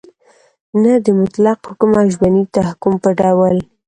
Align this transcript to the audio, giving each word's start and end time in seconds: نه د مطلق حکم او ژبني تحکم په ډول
نه 0.81 0.93
د 1.05 1.07
مطلق 1.21 1.57
حکم 1.69 1.91
او 2.01 2.05
ژبني 2.13 2.43
تحکم 2.55 2.93
په 3.03 3.09
ډول 3.19 3.57